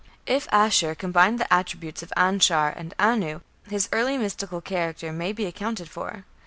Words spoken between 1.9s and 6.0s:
of Anshar and Anu, his early mystical character may be accounted